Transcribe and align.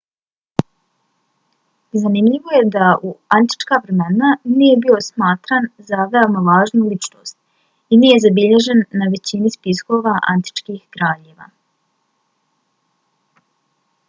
zanimljivo 2.03 2.53
je 2.55 2.61
da 2.75 2.85
u 3.09 3.11
antička 3.37 3.77
vremena 3.83 4.31
nije 4.61 4.79
bio 4.85 4.95
smatran 5.07 5.67
za 5.91 6.07
veoma 6.15 6.41
važnu 6.47 6.87
ličnost 6.95 7.37
i 7.97 8.01
nije 8.05 8.23
zabilježen 8.27 8.81
na 9.03 9.09
većini 9.17 9.51
spiskova 9.57 10.15
antičkih 10.37 10.81
kraljeva 10.97 11.51